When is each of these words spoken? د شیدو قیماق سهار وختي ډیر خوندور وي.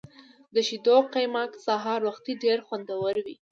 د 0.53 0.55
شیدو 0.67 0.95
قیماق 1.13 1.51
سهار 1.65 1.99
وختي 2.09 2.33
ډیر 2.43 2.59
خوندور 2.67 3.15
وي. 3.25 3.35